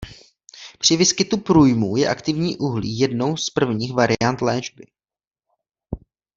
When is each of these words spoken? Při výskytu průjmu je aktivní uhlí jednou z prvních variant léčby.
Při 0.79 0.97
výskytu 0.97 1.37
průjmu 1.37 1.97
je 1.97 2.09
aktivní 2.09 2.57
uhlí 2.57 2.99
jednou 2.99 3.37
z 3.37 3.49
prvních 3.49 3.93
variant 3.93 4.41
léčby. 4.41 4.85